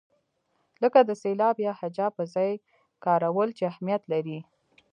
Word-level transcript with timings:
لکه 0.83 0.99
د 1.03 1.11
سېلاب 1.21 1.55
یا 1.65 1.73
هجا 1.81 2.07
پر 2.15 2.25
ځای 2.35 2.51
کارول 3.05 3.49
چې 3.57 3.63
اهمیت 3.71 4.03
لري. 4.13 4.39